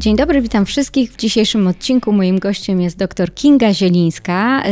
Dzień 0.00 0.16
dobry, 0.16 0.40
witam 0.40 0.66
wszystkich. 0.66 1.12
W 1.12 1.16
dzisiejszym 1.16 1.66
odcinku 1.66 2.12
moim 2.12 2.38
gościem 2.38 2.80
jest 2.80 2.96
dr 2.96 3.34
Kinga 3.34 3.74
Zielińska, 3.74 4.62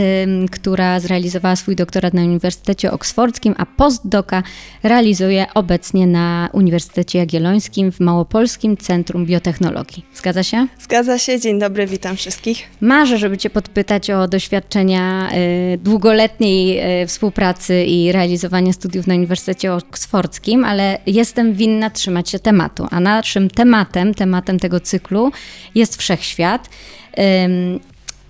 która 0.50 1.00
zrealizowała 1.00 1.56
swój 1.56 1.76
doktorat 1.76 2.14
na 2.14 2.22
Uniwersytecie 2.22 2.92
Oksfordzkim, 2.92 3.54
a 3.58 3.66
postdoka 3.66 4.42
realizuje 4.82 5.46
obecnie 5.54 6.06
na 6.06 6.48
Uniwersytecie 6.52 7.18
Jagiellońskim 7.18 7.92
w 7.92 8.00
Małopolskim 8.00 8.76
Centrum 8.76 9.26
Biotechnologii. 9.26 10.04
Zgadza 10.14 10.42
się? 10.42 10.66
Zgadza 10.80 11.18
się. 11.18 11.40
Dzień 11.40 11.58
dobry, 11.58 11.86
witam 11.86 12.16
wszystkich. 12.16 12.68
Marzę, 12.80 13.18
żeby 13.18 13.38
Cię 13.38 13.50
podpytać 13.50 14.10
o 14.10 14.28
doświadczenia 14.28 15.30
y, 15.74 15.78
długoletniej 15.78 16.80
y, 17.02 17.06
współpracy 17.06 17.84
i 17.84 18.12
realizowania 18.12 18.72
studiów 18.72 19.06
na 19.06 19.14
Uniwersytecie 19.14 19.74
Oksfordzkim, 19.74 20.64
ale 20.64 20.98
jestem 21.06 21.54
winna 21.54 21.90
trzymać 21.90 22.30
się 22.30 22.38
tematu. 22.38 22.86
A 22.90 23.00
naszym 23.00 23.50
tematem, 23.50 24.14
tematem 24.14 24.58
tego 24.58 24.80
cyklu 24.80 25.17
jest 25.74 25.96
wszechświat. 25.96 26.68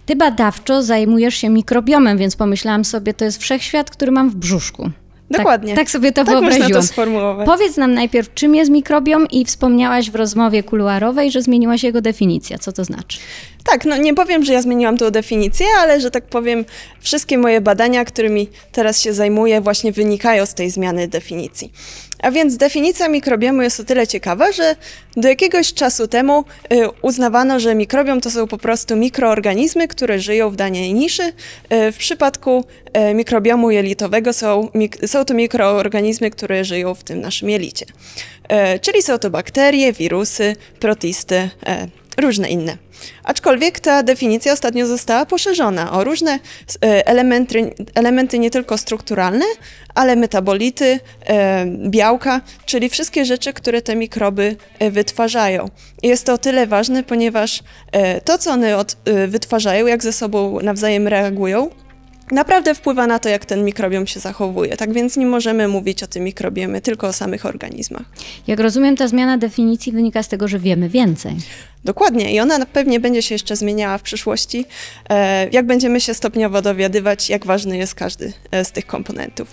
Ty 0.06 0.16
badawczo 0.16 0.82
zajmujesz 0.82 1.34
się 1.34 1.48
mikrobiomem, 1.48 2.18
więc 2.18 2.36
pomyślałam 2.36 2.84
sobie, 2.84 3.14
to 3.14 3.24
jest 3.24 3.40
wszechświat, 3.40 3.90
który 3.90 4.12
mam 4.12 4.30
w 4.30 4.34
brzuszku. 4.34 4.90
Tak, 5.32 5.38
Dokładnie. 5.38 5.74
Tak, 5.74 5.84
tak 5.84 5.90
sobie 5.90 6.12
to 6.12 6.24
tak 6.24 6.26
wyobraziłam. 6.26 6.68
Można 6.68 6.80
to 6.80 6.86
sformułować. 6.86 7.46
Powiedz 7.46 7.76
nam 7.76 7.94
najpierw, 7.94 8.34
czym 8.34 8.54
jest 8.54 8.70
mikrobiom 8.70 9.26
i 9.30 9.44
wspomniałaś 9.44 10.10
w 10.10 10.14
rozmowie 10.14 10.62
kuluarowej, 10.62 11.30
że 11.30 11.42
zmieniłaś 11.42 11.82
jego 11.82 12.00
definicja. 12.00 12.58
Co 12.58 12.72
to 12.72 12.84
znaczy? 12.84 13.18
Tak, 13.64 13.84
no 13.84 13.96
nie 13.96 14.14
powiem, 14.14 14.44
że 14.44 14.52
ja 14.52 14.62
zmieniłam 14.62 14.98
tą 14.98 15.10
definicję, 15.10 15.66
ale 15.78 16.00
że 16.00 16.10
tak 16.10 16.24
powiem, 16.24 16.64
wszystkie 17.00 17.38
moje 17.38 17.60
badania, 17.60 18.04
którymi 18.04 18.48
teraz 18.72 19.02
się 19.02 19.12
zajmuję, 19.14 19.60
właśnie 19.60 19.92
wynikają 19.92 20.46
z 20.46 20.54
tej 20.54 20.70
zmiany 20.70 21.08
definicji. 21.08 21.72
A 22.22 22.30
więc 22.30 22.56
definicja 22.56 23.08
mikrobiomu 23.08 23.62
jest 23.62 23.80
o 23.80 23.84
tyle 23.84 24.06
ciekawa, 24.06 24.52
że 24.52 24.76
do 25.16 25.28
jakiegoś 25.28 25.74
czasu 25.74 26.08
temu 26.08 26.44
y, 26.72 26.90
uznawano, 27.02 27.60
że 27.60 27.74
mikrobiom 27.74 28.20
to 28.20 28.30
są 28.30 28.46
po 28.46 28.58
prostu 28.58 28.96
mikroorganizmy, 28.96 29.88
które 29.88 30.18
żyją 30.18 30.50
w 30.50 30.56
danej 30.56 30.94
niszy. 30.94 31.22
Y, 31.22 31.92
w 31.92 31.96
przypadku 31.98 32.64
y, 33.10 33.14
mikrobiomu 33.14 33.70
jelitowego 33.70 34.32
są, 34.32 34.68
są 35.06 35.24
to 35.24 35.34
mikroorganizmy, 35.34 36.30
które 36.30 36.64
żyją 36.64 36.94
w 36.94 37.04
tym 37.04 37.20
naszym 37.20 37.50
jelicie. 37.50 37.86
Czyli 38.80 39.02
są 39.02 39.18
to 39.18 39.30
bakterie, 39.30 39.92
wirusy, 39.92 40.56
protisty, 40.80 41.50
różne 42.18 42.48
inne. 42.48 42.76
Aczkolwiek 43.24 43.80
ta 43.80 44.02
definicja 44.02 44.52
ostatnio 44.52 44.86
została 44.86 45.26
poszerzona 45.26 45.92
o 45.92 46.04
różne 46.04 46.38
e, 46.84 47.06
elementy, 47.06 47.74
elementy 47.94 48.38
nie 48.38 48.50
tylko 48.50 48.78
strukturalne, 48.78 49.44
ale 49.94 50.16
metabolity, 50.16 51.00
e, 51.26 51.66
białka, 51.88 52.40
czyli 52.66 52.88
wszystkie 52.88 53.24
rzeczy, 53.24 53.52
które 53.52 53.82
te 53.82 53.96
mikroby 53.96 54.56
e, 54.78 54.90
wytwarzają. 54.90 55.68
Jest 56.02 56.26
to 56.26 56.34
o 56.34 56.38
tyle 56.38 56.66
ważne, 56.66 57.02
ponieważ 57.02 57.62
to, 58.24 58.38
co 58.38 58.50
one 58.50 58.76
wytwarzają, 59.28 59.86
jak 59.86 60.02
ze 60.02 60.12
sobą 60.12 60.60
nawzajem 60.60 61.08
reagują, 61.08 61.70
naprawdę 62.32 62.74
wpływa 62.74 63.06
na 63.06 63.18
to, 63.18 63.28
jak 63.28 63.44
ten 63.44 63.64
mikrobiom 63.64 64.06
się 64.06 64.20
zachowuje. 64.20 64.76
Tak 64.76 64.92
więc 64.92 65.16
nie 65.16 65.26
możemy 65.26 65.68
mówić 65.68 66.02
o 66.02 66.06
tym 66.06 66.24
mikrobiomie 66.24 66.80
tylko 66.80 67.06
o 67.06 67.12
samych 67.12 67.46
organizmach. 67.46 68.04
Jak 68.46 68.60
rozumiem, 68.60 68.96
ta 68.96 69.08
zmiana 69.08 69.38
definicji 69.38 69.92
wynika 69.92 70.22
z 70.22 70.28
tego, 70.28 70.48
że 70.48 70.58
wiemy 70.58 70.88
więcej. 70.88 71.36
Dokładnie 71.84 72.34
i 72.34 72.40
ona 72.40 72.66
pewnie 72.66 73.00
będzie 73.00 73.22
się 73.22 73.34
jeszcze 73.34 73.56
zmieniała 73.56 73.98
w 73.98 74.02
przyszłości, 74.02 74.64
e, 75.08 75.48
jak 75.48 75.66
będziemy 75.66 76.00
się 76.00 76.14
stopniowo 76.14 76.62
dowiadywać, 76.62 77.30
jak 77.30 77.46
ważny 77.46 77.76
jest 77.76 77.94
każdy 77.94 78.32
e, 78.50 78.64
z 78.64 78.72
tych 78.72 78.86
komponentów. 78.86 79.48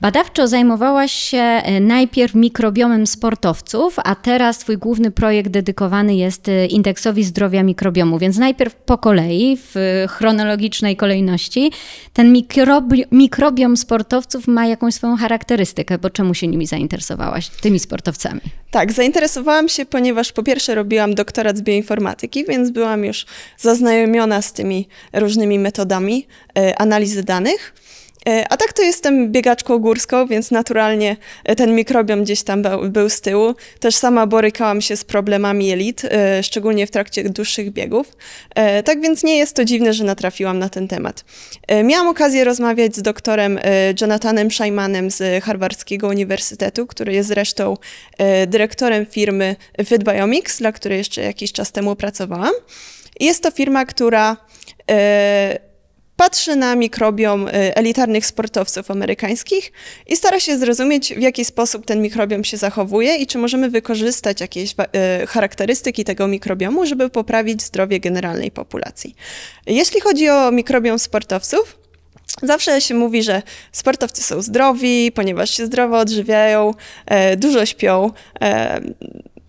Badawczo 0.00 0.48
zajmowałaś 0.48 1.12
się 1.12 1.38
e, 1.38 1.80
najpierw 1.80 2.34
mikrobiomem 2.34 3.06
sportowców, 3.06 3.96
a 4.04 4.14
teraz 4.14 4.58
Twój 4.58 4.78
główny 4.78 5.10
projekt 5.10 5.50
dedykowany 5.50 6.16
jest 6.16 6.48
e, 6.48 6.66
indeksowi 6.66 7.24
zdrowia 7.24 7.62
mikrobiomu. 7.62 8.18
Więc 8.18 8.38
najpierw 8.38 8.74
po 8.74 8.98
kolei, 8.98 9.58
w 9.74 9.74
chronologicznej 10.08 10.96
kolejności, 10.96 11.72
ten 12.12 12.32
mikrobi 12.32 13.04
mikrobiom 13.12 13.76
sportowców 13.76 14.46
ma 14.46 14.66
jakąś 14.66 14.94
swoją 14.94 15.16
charakterystykę, 15.16 15.98
bo 15.98 16.10
czemu 16.10 16.34
się 16.34 16.46
nimi 16.46 16.66
zainteresowałaś, 16.66 17.48
tymi 17.48 17.78
sportowcami? 17.78 18.40
Tak, 18.70 18.92
zainteresowałam 18.92 19.68
się, 19.68 19.86
ponieważ 19.86 20.32
po 20.32 20.42
pierwsze 20.42 20.74
robiłam 20.74 21.14
doktorat 21.14 21.58
z 21.58 21.62
bioinformatyki, 21.62 22.44
więc 22.44 22.70
byłam 22.70 23.04
już 23.04 23.26
zaznajomiona 23.58 24.42
z 24.42 24.52
tymi 24.52 24.88
różnymi 25.12 25.58
metodami 25.58 26.26
e, 26.58 26.80
analizy 26.80 27.22
danych. 27.22 27.74
E, 28.28 28.48
a 28.48 28.56
tak 28.56 28.72
to 28.72 28.82
jestem 28.82 29.32
biegaczką 29.32 29.78
górską, 29.78 30.26
więc 30.26 30.50
naturalnie 30.50 31.16
e, 31.44 31.56
ten 31.56 31.74
mikrobiom 31.74 32.24
gdzieś 32.24 32.42
tam 32.42 32.62
był, 32.88 33.08
z 33.08 33.20
tyłu. 33.20 33.54
Też 33.80 33.94
sama 33.94 34.26
borykałam 34.26 34.80
się 34.80 34.96
z 34.96 35.04
problemami 35.04 35.66
jelit, 35.66 36.04
e, 36.04 36.42
szczególnie 36.42 36.86
w 36.86 36.90
trakcie 36.90 37.30
dłuższych 37.30 37.70
biegów. 37.70 38.16
Tak 38.84 39.00
więc 39.00 39.24
nie 39.24 39.38
jest 39.38 39.56
to 39.56 39.64
dziwne, 39.64 39.92
że 39.92 40.04
natrafiłam 40.04 40.58
na 40.58 40.68
ten 40.68 40.88
temat. 40.88 41.24
Miałam 41.84 42.08
okazję 42.08 42.44
rozmawiać 42.44 42.96
z 42.96 43.02
doktorem 43.02 43.58
Jonathanem 44.00 44.50
Scheimanem 44.50 45.10
z 45.10 45.44
Harvardzkiego 45.44 46.08
Uniwersytetu, 46.08 46.86
który 46.86 47.12
jest 47.12 47.28
zresztą 47.28 47.76
dyrektorem 48.46 49.06
firmy 49.06 49.56
FitBiomics, 49.84 50.58
dla 50.58 50.72
której 50.72 50.98
jeszcze 50.98 51.22
jakiś 51.22 51.52
czas 51.52 51.72
temu 51.72 51.96
pracowałam. 51.96 52.52
Jest 53.20 53.42
to 53.42 53.50
firma, 53.50 53.84
która 53.84 54.36
patrzy 56.16 56.56
na 56.56 56.76
mikrobiom 56.76 57.48
y, 57.48 57.52
elitarnych 57.52 58.26
sportowców 58.26 58.90
amerykańskich 58.90 59.72
i 60.06 60.16
stara 60.16 60.40
się 60.40 60.58
zrozumieć, 60.58 61.14
w 61.14 61.20
jaki 61.20 61.44
sposób 61.44 61.86
ten 61.86 62.02
mikrobiom 62.02 62.44
się 62.44 62.56
zachowuje 62.56 63.16
i 63.16 63.26
czy 63.26 63.38
możemy 63.38 63.70
wykorzystać 63.70 64.40
jakieś 64.40 64.72
y, 64.72 65.26
charakterystyki 65.26 66.04
tego 66.04 66.28
mikrobiomu, 66.28 66.86
żeby 66.86 67.10
poprawić 67.10 67.62
zdrowie 67.62 68.00
generalnej 68.00 68.50
populacji. 68.50 69.14
Jeśli 69.66 70.00
chodzi 70.00 70.28
o 70.28 70.50
mikrobiom 70.50 70.98
sportowców, 70.98 71.78
Zawsze 72.42 72.80
się 72.80 72.94
mówi, 72.94 73.22
że 73.22 73.42
sportowcy 73.72 74.22
są 74.22 74.42
zdrowi, 74.42 75.12
ponieważ 75.12 75.50
się 75.50 75.66
zdrowo 75.66 75.98
odżywiają, 75.98 76.74
e, 77.06 77.36
dużo 77.36 77.66
śpią. 77.66 78.10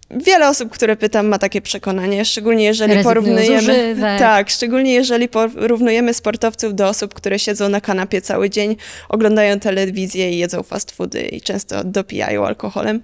E, 0.10 0.18
Wiele 0.20 0.50
osób, 0.50 0.72
które 0.72 0.96
pytam, 0.96 1.28
ma 1.28 1.40
takie 1.40 1.62
przekonanie, 1.62 2.26
szczególnie 2.26 2.66
jeżeli 2.66 3.04
porównujemy. 3.04 3.96
Tak, 4.20 4.50
szczególnie 4.50 4.94
jeżeli 4.94 5.30
porównujemy 5.30 6.14
sportowców 6.14 6.76
do 6.76 6.88
osób, 6.88 7.14
które 7.14 7.40
siedzą 7.40 7.70
na 7.70 7.82
kanapie 7.82 8.22
cały 8.22 8.50
dzień, 8.50 8.76
oglądają 9.10 9.60
telewizję 9.60 10.32
i 10.32 10.38
jedzą 10.38 10.64
fast 10.64 10.92
foody 10.92 11.22
i 11.22 11.42
często 11.42 11.84
dopijają 11.84 12.46
alkoholem. 12.46 13.02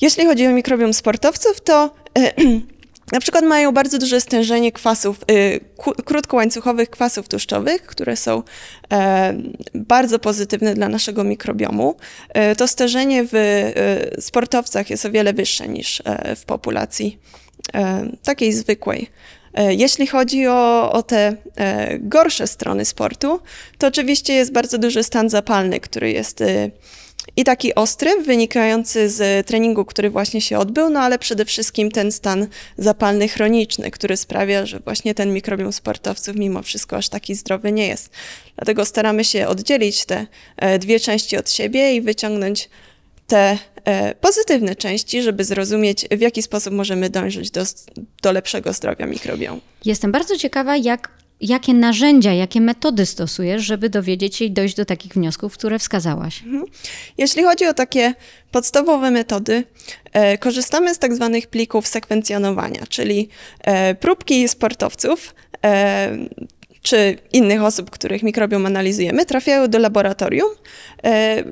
Jeśli 0.00 0.26
chodzi 0.26 0.46
o 0.46 0.50
mikrobiom 0.50 0.94
sportowców, 0.94 1.60
to 1.60 1.94
Na 3.12 3.20
przykład 3.20 3.44
mają 3.44 3.72
bardzo 3.72 3.98
duże 3.98 4.20
stężenie 4.20 4.72
kwasów, 4.72 5.18
y, 5.30 5.60
krótkołańcuchowych 6.04 6.90
kwasów 6.90 7.28
tłuszczowych, 7.28 7.86
które 7.86 8.16
są 8.16 8.42
e, 8.92 9.34
bardzo 9.74 10.18
pozytywne 10.18 10.74
dla 10.74 10.88
naszego 10.88 11.24
mikrobiomu. 11.24 11.96
E, 12.28 12.56
to 12.56 12.68
stężenie 12.68 13.24
w 13.24 13.34
e, 13.34 14.20
sportowcach 14.20 14.90
jest 14.90 15.06
o 15.06 15.10
wiele 15.10 15.32
wyższe 15.32 15.68
niż 15.68 16.02
w 16.36 16.44
populacji 16.44 17.18
takiej 18.22 18.52
zwykłej. 18.52 19.10
Jeśli 19.68 20.06
chodzi 20.06 20.46
o, 20.46 20.92
o 20.92 21.02
te 21.02 21.36
gorsze 21.98 22.46
strony 22.46 22.84
sportu, 22.84 23.40
to 23.78 23.86
oczywiście 23.86 24.34
jest 24.34 24.52
bardzo 24.52 24.78
duży 24.78 25.02
stan 25.02 25.30
zapalny, 25.30 25.80
który 25.80 26.12
jest 26.12 26.44
i 27.36 27.44
taki 27.44 27.74
ostry, 27.74 28.22
wynikający 28.22 29.10
z 29.10 29.46
treningu, 29.46 29.84
który 29.84 30.10
właśnie 30.10 30.40
się 30.40 30.58
odbył, 30.58 30.90
no 30.90 31.00
ale 31.00 31.18
przede 31.18 31.44
wszystkim 31.44 31.90
ten 31.90 32.12
stan 32.12 32.46
zapalny 32.78 33.28
chroniczny, 33.28 33.90
który 33.90 34.16
sprawia, 34.16 34.66
że 34.66 34.80
właśnie 34.80 35.14
ten 35.14 35.32
mikrobiom 35.32 35.72
sportowców 35.72 36.36
mimo 36.36 36.62
wszystko 36.62 36.96
aż 36.96 37.08
taki 37.08 37.34
zdrowy 37.34 37.72
nie 37.72 37.86
jest. 37.86 38.10
Dlatego 38.56 38.84
staramy 38.84 39.24
się 39.24 39.48
oddzielić 39.48 40.04
te 40.04 40.26
e, 40.56 40.78
dwie 40.78 41.00
części 41.00 41.36
od 41.36 41.50
siebie 41.50 41.94
i 41.94 42.00
wyciągnąć 42.00 42.68
te 43.26 43.58
e, 43.84 44.14
pozytywne 44.14 44.76
części, 44.76 45.22
żeby 45.22 45.44
zrozumieć, 45.44 46.06
w 46.10 46.20
jaki 46.20 46.42
sposób 46.42 46.74
możemy 46.74 47.10
dążyć 47.10 47.50
do, 47.50 47.62
do 48.22 48.32
lepszego 48.32 48.72
zdrowia 48.72 49.06
mikrobiomu. 49.06 49.60
Jestem 49.84 50.12
bardzo 50.12 50.36
ciekawa, 50.36 50.76
jak 50.76 51.18
jakie 51.40 51.74
narzędzia, 51.74 52.32
jakie 52.32 52.60
metody 52.60 53.06
stosujesz, 53.06 53.62
żeby 53.62 53.90
dowiedzieć 53.90 54.36
się 54.36 54.44
i 54.44 54.50
dojść 54.50 54.74
do 54.74 54.84
takich 54.84 55.12
wniosków, 55.12 55.54
które 55.54 55.78
wskazałaś? 55.78 56.42
Mhm. 56.42 56.64
Jeśli 57.18 57.42
chodzi 57.42 57.66
o 57.66 57.74
takie 57.74 58.14
podstawowe 58.50 59.10
metody, 59.10 59.64
e, 60.12 60.38
korzystamy 60.38 60.94
z 60.94 60.98
tak 60.98 61.14
zwanych 61.14 61.46
plików 61.46 61.86
sekwencjonowania, 61.86 62.86
czyli 62.88 63.28
e, 63.60 63.94
próbki 63.94 64.48
sportowców. 64.48 65.34
E, 65.64 66.18
czy 66.82 67.18
innych 67.32 67.62
osób, 67.62 67.90
których 67.90 68.22
mikrobiom 68.22 68.66
analizujemy, 68.66 69.26
trafiają 69.26 69.68
do 69.68 69.78
laboratorium, 69.78 70.48
e, 71.04 71.44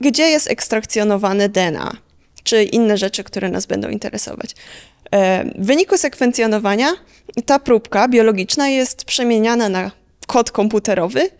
gdzie 0.00 0.22
jest 0.22 0.50
ekstrakcjonowane 0.50 1.48
DNA, 1.48 1.96
czy 2.44 2.64
inne 2.64 2.98
rzeczy, 2.98 3.24
które 3.24 3.48
nas 3.50 3.66
będą 3.66 3.88
interesować. 3.88 4.54
E, 5.10 5.44
w 5.44 5.66
wyniku 5.66 5.98
sekwencjonowania 5.98 6.92
ta 7.46 7.58
próbka 7.58 8.08
biologiczna 8.08 8.68
jest 8.68 9.04
przemieniana 9.04 9.68
na 9.68 9.90
kod 10.26 10.50
komputerowy, 10.50 11.30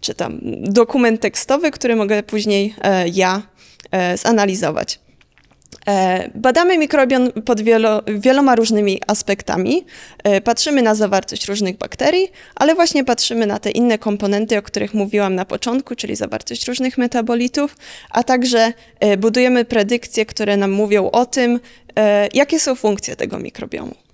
czy 0.00 0.14
tam 0.14 0.38
dokument 0.62 1.20
tekstowy, 1.20 1.70
który 1.70 1.96
mogę 1.96 2.22
później 2.22 2.74
e, 2.82 3.08
ja 3.08 3.42
e, 3.90 4.16
zanalizować. 4.16 5.05
E, 5.88 6.30
badamy 6.34 6.78
mikrobiom 6.78 7.32
pod 7.32 7.60
wielo, 7.60 8.02
wieloma 8.06 8.54
różnymi 8.54 9.00
aspektami. 9.06 9.84
E, 10.24 10.40
patrzymy 10.40 10.82
na 10.82 10.94
zawartość 10.94 11.48
różnych 11.48 11.76
bakterii, 11.76 12.28
ale 12.54 12.74
właśnie 12.74 13.04
patrzymy 13.04 13.46
na 13.46 13.58
te 13.58 13.70
inne 13.70 13.98
komponenty, 13.98 14.58
o 14.58 14.62
których 14.62 14.94
mówiłam 14.94 15.34
na 15.34 15.44
początku, 15.44 15.94
czyli 15.94 16.16
zawartość 16.16 16.68
różnych 16.68 16.98
metabolitów, 16.98 17.76
a 18.10 18.22
także 18.22 18.72
e, 19.00 19.16
budujemy 19.16 19.64
predykcje, 19.64 20.26
które 20.26 20.56
nam 20.56 20.70
mówią 20.70 21.10
o 21.10 21.26
tym, 21.26 21.60
jakie 22.34 22.60
są 22.60 22.74
funkcje 22.74 23.16
tego 23.16 23.38
mikrobiomu. 23.38 24.05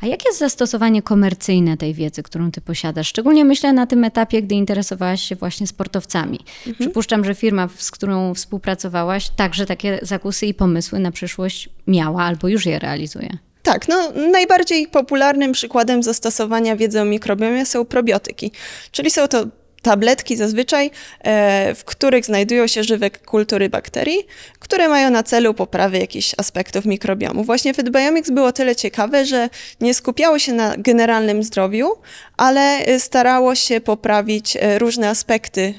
A 0.00 0.06
jakie 0.06 0.28
jest 0.28 0.38
zastosowanie 0.38 1.02
komercyjne 1.02 1.76
tej 1.76 1.94
wiedzy, 1.94 2.22
którą 2.22 2.50
ty 2.50 2.60
posiadasz? 2.60 3.08
Szczególnie 3.08 3.44
myślę 3.44 3.72
na 3.72 3.86
tym 3.86 4.04
etapie, 4.04 4.42
gdy 4.42 4.54
interesowałaś 4.54 5.22
się 5.22 5.36
właśnie 5.36 5.66
sportowcami. 5.66 6.38
Mhm. 6.58 6.76
Przypuszczam, 6.80 7.24
że 7.24 7.34
firma, 7.34 7.68
z 7.76 7.90
którą 7.90 8.34
współpracowałaś, 8.34 9.30
także 9.30 9.66
takie 9.66 9.98
zakusy 10.02 10.46
i 10.46 10.54
pomysły 10.54 10.98
na 10.98 11.10
przyszłość 11.10 11.68
miała 11.86 12.22
albo 12.24 12.48
już 12.48 12.66
je 12.66 12.78
realizuje. 12.78 13.38
Tak, 13.62 13.88
no 13.88 14.12
najbardziej 14.32 14.86
popularnym 14.86 15.52
przykładem 15.52 16.02
zastosowania 16.02 16.76
wiedzy 16.76 17.00
o 17.00 17.04
mikrobiomie 17.04 17.66
są 17.66 17.84
probiotyki, 17.84 18.52
czyli 18.90 19.10
są 19.10 19.28
to 19.28 19.46
tabletki 19.82 20.36
zazwyczaj, 20.36 20.90
e, 21.20 21.74
w 21.74 21.84
których 21.84 22.24
znajdują 22.24 22.66
się 22.66 22.84
żywe 22.84 23.10
kultury 23.10 23.68
bakterii, 23.68 24.26
które 24.58 24.88
mają 24.88 25.10
na 25.10 25.22
celu 25.22 25.54
poprawę 25.54 25.98
jakichś 25.98 26.34
aspektów 26.36 26.84
mikrobiomu. 26.84 27.44
Właśnie 27.44 27.74
Fitbiomics 27.74 28.30
było 28.30 28.52
tyle 28.52 28.76
ciekawe, 28.76 29.26
że 29.26 29.48
nie 29.80 29.94
skupiało 29.94 30.38
się 30.38 30.52
na 30.52 30.76
generalnym 30.76 31.42
zdrowiu, 31.42 31.94
ale 32.36 32.60
e, 32.60 33.00
starało 33.00 33.54
się 33.54 33.80
poprawić 33.80 34.56
e, 34.56 34.78
różne 34.78 35.08
aspekty 35.08 35.74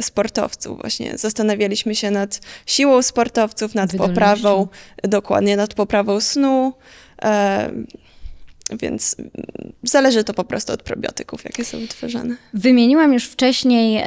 sportowców. 0.00 0.80
Właśnie 0.80 1.18
zastanawialiśmy 1.18 1.94
się 1.94 2.10
nad 2.10 2.40
siłą 2.66 3.02
sportowców, 3.02 3.74
nad 3.74 3.96
poprawą, 3.96 4.68
dokładnie 5.02 5.56
nad 5.56 5.74
poprawą 5.74 6.20
snu 6.20 6.72
więc 8.80 9.16
zależy 9.82 10.24
to 10.24 10.34
po 10.34 10.44
prostu 10.44 10.72
od 10.72 10.82
probiotyków, 10.82 11.44
jakie 11.44 11.64
są 11.64 11.78
wytwarzane. 11.78 12.36
Wymieniłam 12.54 13.12
już 13.12 13.24
wcześniej 13.24 14.02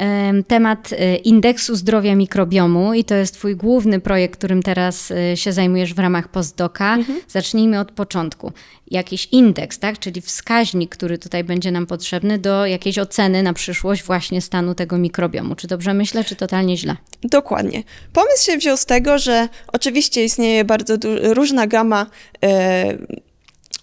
temat 0.48 0.92
e, 0.92 1.16
indeksu 1.16 1.76
zdrowia 1.76 2.14
mikrobiomu 2.14 2.94
i 2.94 3.04
to 3.04 3.14
jest 3.14 3.34
Twój 3.34 3.56
główny 3.56 4.00
projekt, 4.00 4.38
którym 4.38 4.62
teraz 4.62 5.10
e, 5.10 5.36
się 5.36 5.52
zajmujesz 5.52 5.94
w 5.94 5.98
ramach 5.98 6.28
postdoka. 6.28 6.94
Mhm. 6.94 7.20
Zacznijmy 7.28 7.80
od 7.80 7.92
początku. 7.92 8.52
Jakiś 8.90 9.28
indeks, 9.32 9.78
tak? 9.78 9.98
czyli 9.98 10.20
wskaźnik, 10.20 10.96
który 10.96 11.18
tutaj 11.18 11.44
będzie 11.44 11.70
nam 11.70 11.86
potrzebny 11.86 12.38
do 12.38 12.66
jakiejś 12.66 12.98
oceny 12.98 13.42
na 13.42 13.52
przyszłość 13.52 14.02
właśnie 14.02 14.40
stanu 14.40 14.74
tego 14.74 14.98
mikrobiomu. 14.98 15.54
Czy 15.54 15.66
dobrze 15.66 15.94
myślę, 15.94 16.24
czy 16.24 16.36
totalnie 16.36 16.76
źle? 16.76 16.96
Dokładnie. 17.24 17.82
Pomysł 18.12 18.44
się 18.44 18.58
wziął 18.58 18.76
z 18.76 18.86
tego, 18.86 19.18
że 19.18 19.48
oczywiście 19.72 20.24
istnieje 20.24 20.64
bardzo 20.64 20.96
różna 21.22 21.66
gama. 21.66 22.06
Yy, 22.42 23.21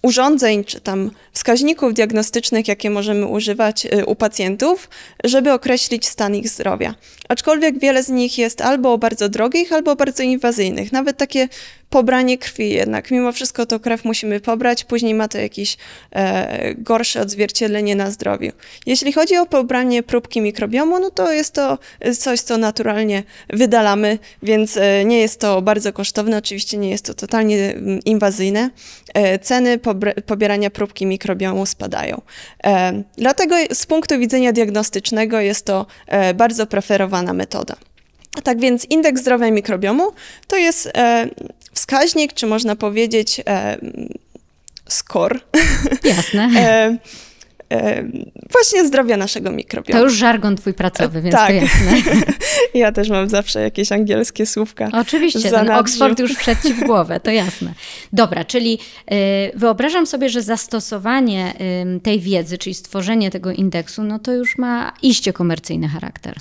urządzeń 0.02 0.64
czy 0.64 0.80
tam 0.80 1.10
wskaźników 1.32 1.94
diagnostycznych, 1.94 2.68
jakie 2.68 2.90
możemy 2.90 3.26
używać 3.26 3.86
y, 3.86 4.06
u 4.06 4.14
pacjentów, 4.14 4.88
żeby 5.24 5.52
określić 5.52 6.08
stan 6.08 6.34
ich 6.34 6.48
zdrowia. 6.48 6.94
Aczkolwiek 7.28 7.78
wiele 7.78 8.02
z 8.02 8.08
nich 8.08 8.38
jest 8.38 8.60
albo 8.60 8.98
bardzo 8.98 9.28
drogich, 9.28 9.72
albo 9.72 9.96
bardzo 9.96 10.22
inwazyjnych. 10.22 10.92
Nawet 10.92 11.16
takie 11.16 11.48
pobranie 11.90 12.38
krwi 12.38 12.70
jednak. 12.70 13.10
Mimo 13.10 13.32
wszystko 13.32 13.66
to 13.66 13.80
krew 13.80 14.04
musimy 14.04 14.40
pobrać, 14.40 14.84
później 14.84 15.14
ma 15.14 15.28
to 15.28 15.38
jakieś 15.38 15.76
e, 16.12 16.74
gorsze 16.74 17.20
odzwierciedlenie 17.20 17.96
na 17.96 18.10
zdrowiu. 18.10 18.52
Jeśli 18.86 19.12
chodzi 19.12 19.36
o 19.36 19.46
pobranie 19.46 20.02
próbki 20.02 20.40
mikrobiomu, 20.40 21.00
no 21.00 21.10
to 21.10 21.32
jest 21.32 21.54
to 21.54 21.78
coś, 22.18 22.40
co 22.40 22.58
naturalnie 22.58 23.22
wydalamy, 23.48 24.18
więc 24.42 24.76
e, 24.76 25.04
nie 25.04 25.20
jest 25.20 25.40
to 25.40 25.62
bardzo 25.62 25.92
kosztowne, 25.92 26.36
oczywiście 26.38 26.76
nie 26.76 26.90
jest 26.90 27.04
to 27.04 27.14
totalnie 27.14 27.74
mm, 27.74 28.00
inwazyjne. 28.04 28.70
E, 29.14 29.38
ceny 29.38 29.78
pobierania 30.26 30.70
próbki 30.70 31.06
mikrobiomu 31.06 31.66
spadają. 31.66 32.20
E, 32.64 33.02
dlatego 33.18 33.56
z 33.72 33.86
punktu 33.86 34.18
widzenia 34.18 34.52
diagnostycznego 34.52 35.40
jest 35.40 35.66
to 35.66 35.86
e, 36.06 36.34
bardzo 36.34 36.66
preferowana 36.66 37.32
metoda. 37.32 37.76
Tak 38.44 38.60
więc 38.60 38.84
indeks 38.90 39.20
zdrowia 39.20 39.50
mikrobiomu 39.50 40.12
to 40.46 40.56
jest 40.56 40.90
e, 40.94 41.28
wskaźnik, 41.72 42.32
czy 42.32 42.46
można 42.46 42.76
powiedzieć 42.76 43.40
e, 43.46 43.78
score. 44.88 45.40
Jasne. 46.04 46.48
e, 46.56 46.98
e, 47.72 48.04
właśnie 48.50 48.86
zdrowia 48.86 49.16
naszego 49.16 49.50
mikrobiomu. 49.50 49.98
To 49.98 50.04
już 50.04 50.14
żargon 50.14 50.56
twój 50.56 50.74
pracowy, 50.74 51.22
więc 51.22 51.34
tak. 51.34 51.48
to 51.48 51.52
jasne. 51.52 52.12
ja 52.74 52.92
też 52.92 53.08
mam 53.08 53.28
zawsze 53.28 53.60
jakieś 53.60 53.92
angielskie 53.92 54.46
słówka. 54.46 54.88
Oczywiście, 54.92 55.50
ten 55.50 55.70
Oxford 55.70 56.18
już 56.18 56.34
wszedł 56.34 56.62
ci 56.62 56.74
w 56.74 56.84
głowę, 56.84 57.20
to 57.20 57.30
jasne. 57.30 57.74
Dobra, 58.12 58.44
czyli 58.44 58.78
y, 59.12 59.14
wyobrażam 59.54 60.06
sobie, 60.06 60.28
że 60.28 60.42
zastosowanie 60.42 61.54
tej 62.02 62.20
wiedzy, 62.20 62.58
czyli 62.58 62.74
stworzenie 62.74 63.30
tego 63.30 63.52
indeksu, 63.52 64.02
no 64.02 64.18
to 64.18 64.32
już 64.32 64.58
ma 64.58 64.92
iście 65.02 65.32
komercyjny 65.32 65.88
charakter. 65.88 66.34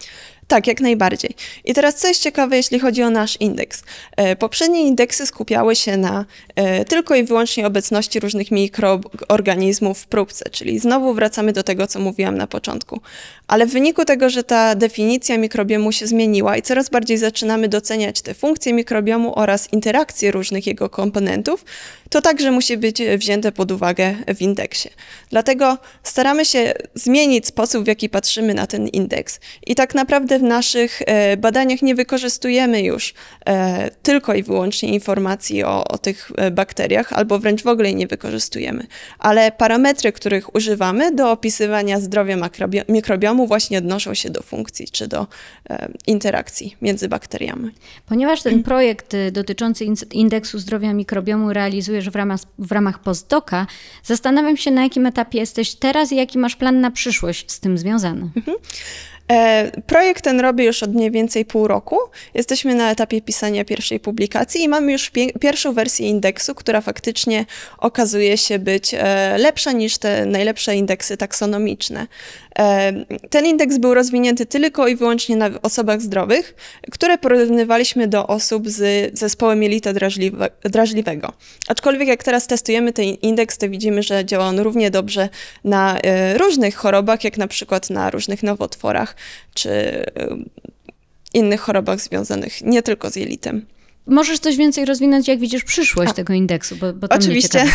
Tak, 0.50 0.68
jak 0.68 0.82
najbardziej. 0.82 1.36
I 1.66 1.74
teraz 1.74 1.96
co 1.96 2.08
jest 2.08 2.24
ciekawe, 2.24 2.58
jeśli 2.58 2.80
chodzi 2.80 3.04
o 3.04 3.10
nasz 3.10 3.38
indeks. 3.40 3.84
E, 4.18 4.36
poprzednie 4.36 4.82
indeksy 4.82 5.26
skupiały 5.26 5.76
się 5.76 5.98
na 5.98 6.26
e, 6.56 6.86
tylko 6.86 7.16
i 7.16 7.24
wyłącznie 7.24 7.68
obecności 7.68 8.20
różnych 8.20 8.52
mikroorganizmów 8.52 10.00
w 10.00 10.08
próbce, 10.08 10.50
czyli 10.50 10.80
znowu 10.80 11.14
wracamy 11.14 11.54
do 11.54 11.64
tego, 11.64 11.88
co 11.88 12.00
mówiłam 12.00 12.38
na 12.38 12.48
początku. 12.48 13.02
Ale 13.48 13.66
w 13.66 13.72
wyniku 13.72 14.06
tego, 14.06 14.30
że 14.30 14.44
ta 14.44 14.76
definicja 14.76 15.38
mikrobiomu 15.38 15.92
się 15.92 16.08
zmieniła 16.08 16.58
i 16.58 16.62
coraz 16.62 16.90
bardziej 16.90 17.18
zaczynamy 17.18 17.68
doceniać 17.68 18.22
te 18.22 18.34
funkcje 18.34 18.74
mikrobiomu 18.74 19.40
oraz 19.40 19.74
interakcje 19.74 20.32
różnych 20.32 20.68
jego 20.68 20.90
komponentów, 20.90 21.66
to 22.10 22.22
także 22.22 22.52
musi 22.52 22.78
być 22.78 23.02
wzięte 23.18 23.52
pod 23.52 23.72
uwagę 23.72 24.16
w 24.36 24.42
indeksie. 24.42 24.90
Dlatego 25.30 25.78
staramy 26.04 26.46
się 26.46 26.74
zmienić 26.96 27.48
sposób, 27.48 27.84
w 27.84 27.88
jaki 27.88 28.10
patrzymy 28.10 28.54
na 28.54 28.68
ten 28.68 28.88
indeks. 28.88 29.40
I 29.68 29.76
tak 29.76 29.96
naprawdę 29.96 30.39
w 30.40 30.44
naszych 30.44 31.02
e, 31.06 31.38
badaniach 31.38 31.82
nie 31.82 31.96
wykorzystujemy 31.96 32.82
już 32.82 33.14
e, 33.46 33.92
tylko 34.04 34.34
i 34.34 34.44
wyłącznie 34.44 34.90
informacji 34.90 35.64
o, 35.64 35.84
o 35.88 35.98
tych 35.98 36.32
e, 36.38 36.52
bakteriach, 36.52 37.14
albo 37.14 37.40
wręcz 37.40 37.64
w 37.64 37.68
ogóle 37.68 37.94
nie 37.94 38.08
wykorzystujemy. 38.08 38.88
Ale 39.20 39.52
parametry, 39.52 40.12
których 40.12 40.56
używamy 40.56 41.16
do 41.16 41.32
opisywania 41.32 42.00
zdrowia 42.00 42.50
mikrobiomu 42.90 43.48
właśnie 43.48 43.78
odnoszą 43.78 44.14
się 44.14 44.30
do 44.30 44.42
funkcji 44.42 44.88
czy 44.92 45.08
do 45.08 45.28
interakcji 46.08 46.76
między 46.82 47.10
bakteriami. 47.10 47.72
Ponieważ 48.06 48.42
ten 48.42 48.64
projekt 48.64 49.16
dotyczący 49.32 49.86
indeksu 50.14 50.60
zdrowia 50.60 50.94
mikrobiomu 50.94 51.54
realizuje 51.54 52.02
w 52.02 52.16
ramach, 52.16 52.40
w 52.60 52.72
ramach 52.72 53.00
postdoka, 53.00 53.68
zastanawiam 54.04 54.58
się, 54.58 54.72
na 54.72 54.84
jakim 54.84 55.06
etapie 55.06 55.40
jesteś 55.40 55.76
teraz 55.76 56.12
i 56.12 56.16
jaki 56.16 56.38
masz 56.38 56.56
plan 56.56 56.82
na 56.82 56.92
przyszłość 56.92 57.52
z 57.52 57.60
tym 57.60 57.78
związany. 57.78 58.30
Mhm. 58.36 58.58
E, 59.32 59.72
projekt 59.88 60.24
ten 60.24 60.40
robię 60.40 60.66
już 60.66 60.84
od 60.84 60.94
mniej 60.94 61.12
więcej 61.12 61.46
pół 61.46 61.68
roku. 61.68 61.98
Jesteśmy 62.34 62.76
na 62.76 62.92
etapie 62.92 63.22
pisania 63.22 63.66
pierwszej 63.66 64.00
publikacji 64.00 64.64
i 64.64 64.70
mamy 64.70 64.92
już 64.92 65.12
pierwszą 65.42 65.74
wersję 65.74 66.08
indeksu, 66.08 66.56
która 66.56 66.82
faktycznie 66.82 67.46
okazuje 67.78 68.38
się 68.38 68.60
być 68.60 68.94
e, 68.94 69.38
lepsza 69.38 69.72
niż 69.72 69.98
te 69.98 70.26
najlepsze 70.26 70.76
indeksy 70.76 71.18
taksonomiczne. 71.18 72.08
E, 72.60 72.94
ten 73.30 73.46
indeks 73.46 73.78
był 73.78 73.94
rozwinięty 73.94 74.46
tylko 74.46 74.88
i 74.88 74.96
wyłącznie 74.96 75.36
na 75.36 75.50
osobach 75.62 76.02
zdrowych, 76.02 76.56
które 76.92 77.18
porównywaliśmy 77.18 78.08
do 78.08 78.28
osób 78.28 78.70
z 78.70 79.12
zespołem 79.20 79.64
jelita 79.64 79.94
drażliwe, 79.94 80.50
drażliwego. 80.64 81.34
Aczkolwiek 81.68 82.08
jak 82.08 82.24
teraz 82.24 82.48
testujemy 82.48 82.94
ten 82.94 83.06
indeks, 83.06 83.58
to 83.58 83.70
widzimy, 83.70 84.04
że 84.04 84.26
działa 84.26 84.46
on 84.46 84.60
równie 84.60 84.92
dobrze 84.92 85.30
na 85.64 86.00
różnych 86.38 86.76
chorobach, 86.76 87.24
jak 87.24 87.38
na 87.38 87.48
przykład 87.48 87.90
na 87.90 88.10
różnych 88.10 88.44
nowotworach 88.44 89.16
czy 89.54 90.04
innych 91.34 91.62
chorobach 91.62 92.00
związanych 92.00 92.62
nie 92.62 92.84
tylko 92.84 93.10
z 93.10 93.16
jelitem. 93.16 93.66
Możesz 94.10 94.40
coś 94.40 94.58
więcej 94.58 94.86
rozwinąć, 94.86 95.28
jak 95.28 95.40
widzisz 95.40 95.64
przyszłość 95.64 96.12
A, 96.12 96.14
tego 96.14 96.34
indeksu? 96.34 96.76
Bo, 96.76 96.94
bo 96.94 97.08
oczywiście. 97.10 97.66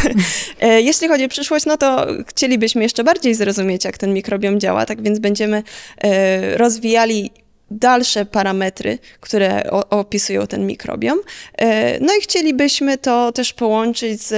E, 0.61 0.81
jeśli 0.83 1.09
chodzi 1.09 1.25
o 1.25 1.29
przyszłość, 1.29 1.67
no 1.67 1.77
to 1.77 2.07
chcielibyśmy 2.29 2.83
jeszcze 2.83 3.05
bardziej 3.05 3.35
zrozumieć, 3.35 3.85
jak 3.85 3.99
ten 3.99 4.15
mikrobiom 4.15 4.61
działa, 4.61 4.87
tak 4.87 5.03
więc 5.03 5.19
będziemy 5.19 5.63
e, 5.99 6.57
rozwijali 6.57 7.31
dalsze 7.71 8.27
parametry, 8.27 8.99
które 9.21 9.71
opisują 9.91 10.47
ten 10.47 10.67
mikrobiom. 10.67 11.19
E, 11.59 12.01
no 12.01 12.17
i 12.19 12.23
chcielibyśmy 12.23 12.99
to 12.99 13.33
też 13.33 13.53
połączyć 13.53 14.23
z 14.23 14.33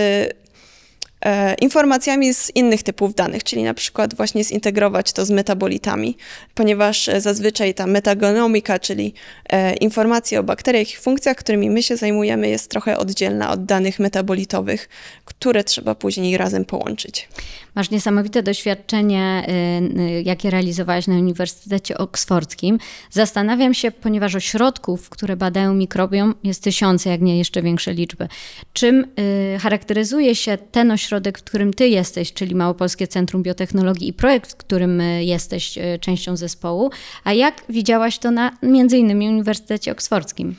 informacjami 1.61 2.35
z 2.35 2.52
innych 2.54 2.82
typów 2.82 3.14
danych, 3.14 3.44
czyli 3.44 3.62
na 3.62 3.75
przykład 3.75 4.14
właśnie 4.14 4.44
zintegrować 4.44 5.12
to 5.12 5.26
z 5.26 5.30
metabolitami, 5.30 6.16
ponieważ 6.54 7.08
e, 7.08 7.20
zazwyczaj 7.20 7.75
ta 7.75 7.87
metagenomika, 7.87 8.78
czyli 8.78 9.14
e, 9.49 9.75
informacje 9.75 10.40
o 10.40 10.42
bakteriach 10.42 10.92
i 10.92 10.96
funkcjach, 10.96 11.37
którymi 11.37 11.70
my 11.70 11.82
się 11.82 11.96
zajmujemy, 11.96 12.49
jest 12.49 12.70
trochę 12.70 12.99
oddzielna 12.99 13.50
od 13.50 13.64
danych 13.64 13.99
metabolitowych, 13.99 14.88
które 15.25 15.64
trzeba 15.64 15.94
później 15.94 16.37
razem 16.37 16.64
połączyć. 16.64 17.28
Masz 17.76 17.90
niesamowite 17.90 18.42
doświadczenie, 18.42 19.47
y, 19.49 20.00
y, 20.00 20.23
jakie 20.23 20.50
realizowałaś 20.50 21.06
na 21.06 21.14
Uniwersytecie 21.14 21.99
Oksfordzkim. 21.99 22.78
Zastanawiam 23.11 23.75
się, 23.75 23.90
ponieważ 23.90 24.35
ośrodków, 24.35 25.11
które 25.11 25.37
badają 25.37 25.75
mikrobiom, 25.75 26.35
jest 26.45 26.62
tysiące, 26.62 27.11
jak 27.11 27.21
nie 27.21 27.38
jeszcze 27.38 27.62
większe 27.62 27.95
liczby. 27.95 28.28
Czym 28.73 29.06
y, 29.54 29.59
charakteryzuje 29.59 30.35
się 30.35 30.59
ten 30.59 30.90
ośrodek, 30.90 31.38
w 31.38 31.42
którym 31.42 31.75
ty 31.75 31.88
jesteś, 31.88 32.33
czyli 32.33 32.54
Małopolskie 32.54 33.06
Centrum 33.06 33.42
Biotechnologii 33.42 34.09
i 34.09 34.12
projekt, 34.12 34.52
w 34.52 34.56
którym 34.56 35.02
jesteś 35.21 35.78
częścią 36.00 36.37
zespołu, 36.37 36.90
a 37.25 37.33
jak 37.33 37.62
widziałaś 37.68 38.18
to 38.18 38.30
na 38.30 38.50
między 38.62 38.99
innymi 38.99 39.28
Uniwersytecie 39.28 39.92
Oksfordzkim? 39.92 40.56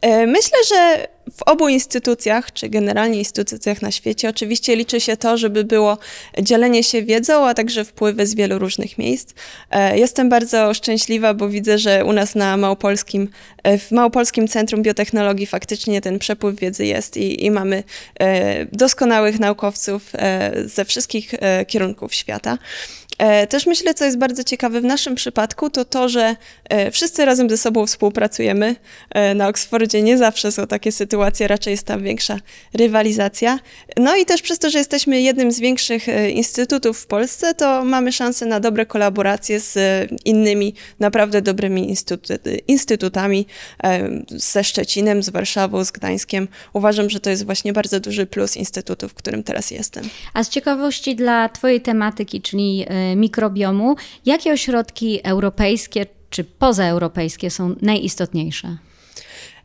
E, 0.00 0.26
myślę, 0.26 0.58
że 0.68 1.08
w 1.32 1.42
obu 1.42 1.68
instytucjach, 1.68 2.52
czy 2.52 2.68
generalnie 2.68 3.18
instytucjach 3.18 3.82
na 3.82 3.90
świecie, 3.90 4.28
oczywiście 4.28 4.76
liczy 4.76 5.00
się 5.00 5.16
to, 5.16 5.36
żeby 5.36 5.64
było 5.64 5.98
dzielenie 6.42 6.82
się 6.82 7.02
wiedzą, 7.02 7.48
a 7.48 7.54
także 7.54 7.84
wpływy 7.84 8.26
z 8.26 8.34
wielu 8.34 8.58
różnych 8.58 8.98
miejsc. 8.98 9.34
E, 9.70 9.98
jestem 9.98 10.28
bardzo 10.28 10.74
szczęśliwa, 10.74 11.34
bo 11.34 11.48
widzę, 11.48 11.78
że 11.78 12.04
u 12.04 12.12
nas 12.12 12.34
na 12.34 12.56
Małopolskim, 12.56 13.28
e, 13.62 13.78
w 13.78 13.90
Małopolskim 13.90 14.48
Centrum 14.48 14.82
Biotechnologii 14.82 15.46
faktycznie 15.46 16.00
ten 16.00 16.18
przepływ 16.18 16.60
wiedzy 16.60 16.86
jest 16.86 17.16
i, 17.16 17.44
i 17.44 17.50
mamy 17.50 17.82
doskonałych 18.72 19.40
naukowców 19.40 20.12
ze 20.64 20.84
wszystkich 20.84 21.34
kierunków 21.66 22.14
świata. 22.14 22.58
E, 23.20 23.46
też 23.46 23.66
myślę, 23.66 23.94
co 23.94 24.04
jest 24.04 24.18
bardzo 24.18 24.44
ciekawe 24.44 24.80
w 24.80 24.84
naszym 24.84 25.14
przypadku, 25.14 25.70
to 25.70 25.84
to, 25.84 26.08
że 26.08 26.36
e, 26.68 26.90
wszyscy 26.90 27.24
razem 27.24 27.50
ze 27.50 27.56
sobą 27.56 27.86
współpracujemy. 27.86 28.76
E, 29.10 29.34
na 29.34 29.48
Oksfordzie 29.48 30.02
nie 30.02 30.18
zawsze 30.18 30.52
są 30.52 30.66
takie 30.66 30.92
sytuacje, 30.92 31.48
raczej 31.48 31.70
jest 31.70 31.86
tam 31.86 32.02
większa 32.02 32.38
rywalizacja. 32.74 33.58
No 33.96 34.16
i 34.16 34.26
też 34.26 34.42
przez 34.42 34.58
to, 34.58 34.70
że 34.70 34.78
jesteśmy 34.78 35.20
jednym 35.20 35.52
z 35.52 35.60
większych 35.60 36.06
instytutów 36.30 36.98
w 36.98 37.06
Polsce, 37.06 37.54
to 37.54 37.84
mamy 37.84 38.12
szansę 38.12 38.46
na 38.46 38.60
dobre 38.60 38.86
kolaboracje 38.86 39.60
z 39.60 39.78
innymi 40.24 40.74
naprawdę 41.00 41.42
dobrymi 41.42 41.94
instytutami, 42.68 43.46
ze 44.28 44.64
Szczecinem, 44.64 45.22
z 45.22 45.28
Warszawą, 45.28 45.84
z 45.84 45.90
Gdańskiem. 45.90 46.48
Uważam, 46.72 47.10
że 47.10 47.20
to 47.20 47.30
jest 47.30 47.46
właśnie 47.46 47.72
bardzo 47.72 48.00
duży 48.00 48.26
plus 48.26 48.56
instytutu, 48.56 49.08
w 49.08 49.14
którym 49.14 49.42
teraz 49.42 49.70
jestem. 49.70 50.04
A 50.34 50.44
z 50.44 50.48
ciekawości 50.48 51.16
dla 51.16 51.48
Twojej 51.48 51.80
tematyki, 51.80 52.42
czyli 52.42 52.86
mikrobiomu. 53.16 53.96
Jakie 54.26 54.52
ośrodki 54.52 55.20
europejskie 55.24 56.06
czy 56.30 56.44
pozaeuropejskie 56.44 57.50
są 57.50 57.74
najistotniejsze? 57.82 58.76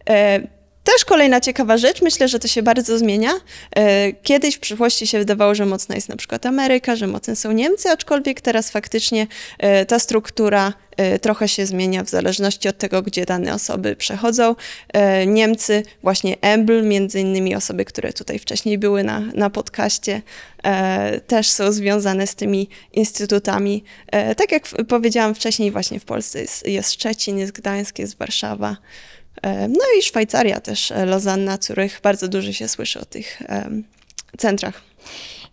E 0.10 0.48
też 0.86 1.06
kolejna 1.06 1.42
ciekawa 1.42 1.78
rzecz, 1.78 2.02
myślę, 2.02 2.28
że 2.28 2.40
to 2.40 2.48
się 2.48 2.64
bardzo 2.64 2.98
zmienia. 2.98 3.32
E, 3.76 4.14
kiedyś 4.14 4.56
w 4.56 4.60
przyszłości 4.60 5.08
się 5.08 5.20
wydawało, 5.20 5.56
że 5.56 5.66
mocna 5.66 5.96
jest 5.96 6.10
na 6.10 6.16
przykład 6.16 6.46
Ameryka, 6.46 6.96
że 6.96 7.08
mocne 7.08 7.36
są 7.36 7.52
Niemcy, 7.52 7.90
aczkolwiek 7.90 8.42
teraz 8.42 8.72
faktycznie 8.72 9.28
e, 9.58 9.86
ta 9.86 10.00
struktura 10.00 10.74
e, 10.98 11.20
trochę 11.20 11.48
się 11.48 11.66
zmienia 11.66 12.04
w 12.04 12.10
zależności 12.10 12.70
od 12.70 12.78
tego, 12.78 13.02
gdzie 13.02 13.26
dane 13.26 13.54
osoby 13.54 13.96
przechodzą. 13.96 14.56
Niemcy, 15.28 15.84
właśnie 16.04 16.38
Embl, 16.42 16.84
między 16.84 17.20
innymi 17.20 17.56
osoby, 17.56 17.86
które 17.86 18.14
tutaj 18.14 18.40
wcześniej 18.40 18.78
były 18.78 19.04
na, 19.04 19.20
na 19.20 19.50
podcaście, 19.50 20.22
też 21.28 21.50
są 21.50 21.72
związane 21.72 22.28
z 22.28 22.36
tymi 22.36 22.70
instytutami. 22.94 23.84
Tak 24.38 24.52
jak 24.52 24.68
powiedziałam 24.88 25.36
wcześniej, 25.36 25.72
właśnie 25.72 26.00
w 26.00 26.06
Polsce 26.06 26.42
jest, 26.42 26.68
jest 26.68 26.94
Szczecin, 26.94 27.38
jest 27.38 27.52
Gdańsk, 27.52 28.00
jest 28.00 28.18
Warszawa. 28.18 28.78
E, 29.42 29.68
no 29.68 29.84
i 30.00 30.02
Szwajcaria 30.02 30.60
też, 30.60 30.92
e, 30.92 31.06
Lozanna, 31.06 31.58
Curych, 31.58 32.00
bardzo 32.04 32.28
dużo 32.28 32.54
się 32.54 32.68
słyszy 32.68 33.00
o 33.00 33.06
tych 33.06 33.42
centrach. 34.38 34.82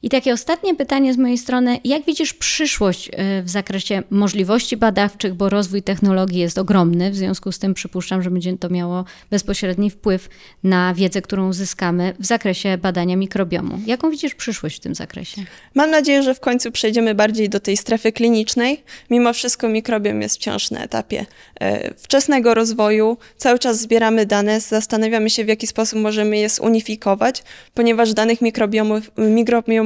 I 0.02 0.08
takie 0.08 0.32
ostatnie 0.32 0.74
pytanie 0.74 1.14
z 1.14 1.18
mojej 1.18 1.38
strony. 1.38 1.80
Jak 1.84 2.04
widzisz 2.04 2.34
przyszłość 2.34 3.08
y, 3.08 3.42
w 3.42 3.50
zakresie 3.50 4.02
możliwości 4.10 4.76
badawczych, 4.76 5.34
bo 5.34 5.48
rozwój 5.48 5.82
technologii 5.82 6.40
jest 6.40 6.58
ogromny, 6.58 7.10
w 7.10 7.16
związku 7.16 7.52
z 7.52 7.58
tym 7.58 7.74
przypuszczam, 7.74 8.22
że 8.22 8.30
będzie 8.30 8.58
to 8.58 8.70
miało 8.70 9.04
bezpośredni 9.30 9.90
wpływ 9.90 10.28
na 10.64 10.94
wiedzę, 10.94 11.22
którą 11.22 11.48
uzyskamy 11.48 12.14
w 12.18 12.26
zakresie 12.26 12.78
badania 12.78 13.16
mikrobiomu. 13.16 13.78
Jaką 13.86 14.10
widzisz 14.10 14.34
przyszłość 14.34 14.76
w 14.76 14.80
tym 14.80 14.94
zakresie? 14.94 15.42
Mam 15.74 15.90
nadzieję, 15.90 16.22
że 16.22 16.34
w 16.34 16.40
końcu 16.40 16.72
przejdziemy 16.72 17.14
bardziej 17.14 17.48
do 17.48 17.60
tej 17.60 17.76
strefy 17.76 18.12
klinicznej. 18.12 18.82
Mimo 19.10 19.32
wszystko 19.32 19.68
mikrobiom 19.68 20.22
jest 20.22 20.36
wciąż 20.36 20.70
na 20.70 20.84
etapie 20.84 21.26
e, 21.60 21.94
wczesnego 21.94 22.54
rozwoju. 22.54 23.16
Cały 23.36 23.58
czas 23.58 23.80
zbieramy 23.80 24.26
dane, 24.26 24.60
zastanawiamy 24.60 25.30
się, 25.30 25.44
w 25.44 25.48
jaki 25.48 25.66
sposób 25.66 25.98
możemy 25.98 26.38
je 26.38 26.48
zunifikować, 26.48 27.42
ponieważ 27.74 28.14
danych 28.14 28.40
mikrobiomowych, 28.40 29.10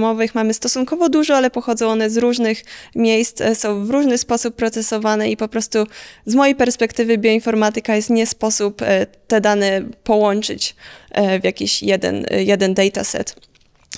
mikrobiomowych 0.07 0.35
mamy 0.35 0.55
stosunkowo 0.55 1.09
dużo, 1.09 1.37
ale 1.37 1.51
pochodzą 1.51 1.89
one 1.89 2.11
z 2.11 2.17
różnych 2.17 2.65
miejsc, 2.95 3.41
e, 3.41 3.55
są 3.55 3.85
w 3.85 3.91
różny 3.91 4.19
sposób 4.19 4.55
procesowane 4.55 5.31
i 5.31 5.37
po 5.37 5.49
prostu 5.49 5.87
z 6.27 6.35
mojej 6.35 6.55
perspektywy 6.55 7.19
bioinformatyka 7.19 7.97
jest 7.97 8.11
nie 8.11 8.27
sposób 8.27 8.83
e, 8.83 9.07
te 9.07 9.41
dane 9.41 9.83
połączyć 10.05 10.77
e, 11.11 11.41
w 11.41 11.45
jakiś 11.45 11.83
jeden, 11.83 12.27
jeden 12.31 12.75
dataset. 12.75 13.35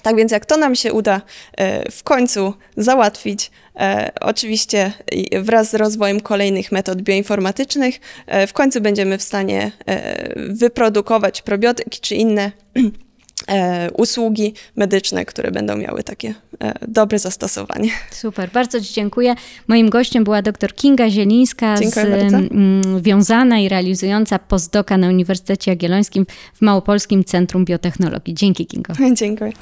Tak 0.02 0.16
więc 0.16 0.32
jak 0.32 0.46
to 0.46 0.56
nam 0.56 0.74
się 0.74 0.92
uda 0.92 1.20
w 1.90 2.02
końcu 2.02 2.54
załatwić, 2.76 3.50
oczywiście 4.20 4.92
wraz 5.42 5.70
z 5.70 5.74
rozwojem 5.74 6.20
kolejnych 6.20 6.72
metod 6.72 7.02
bioinformatycznych, 7.02 8.00
w 8.46 8.52
końcu 8.52 8.80
będziemy 8.80 9.18
w 9.18 9.22
stanie 9.22 9.72
wyprodukować 10.36 11.42
probiotyki 11.42 12.00
czy 12.00 12.14
inne 12.14 12.52
usługi 13.96 14.54
medyczne, 14.76 15.24
które 15.24 15.50
będą 15.50 15.76
miały 15.76 16.02
takie 16.02 16.34
e, 16.60 16.74
dobre 16.88 17.18
zastosowanie. 17.18 17.90
Super, 18.10 18.50
bardzo 18.50 18.80
Ci 18.80 18.94
dziękuję. 18.94 19.34
Moim 19.68 19.90
gościem 19.90 20.24
była 20.24 20.42
dr 20.42 20.74
Kinga 20.74 21.10
Zielińska, 21.10 21.76
z, 21.76 21.98
m, 21.98 22.82
wiązana 23.02 23.58
i 23.58 23.68
realizująca 23.68 24.38
postdoka 24.38 24.96
na 24.96 25.08
Uniwersytecie 25.08 25.70
Jagiellońskim 25.70 26.26
w 26.54 26.60
Małopolskim 26.60 27.24
Centrum 27.24 27.64
Biotechnologii. 27.64 28.34
Dzięki 28.34 28.66
Kingo. 28.66 28.92
Dziękuję. 29.20 29.52